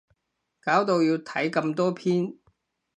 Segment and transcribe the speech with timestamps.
[0.61, 2.33] 搞到要睇咁多篇